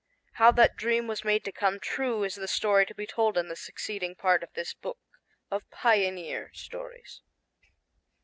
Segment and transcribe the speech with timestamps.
[0.31, 3.49] How that dream was made to come true is the story to be told in
[3.49, 4.97] the succeeding part of this book
[5.51, 7.21] of pioneer stories.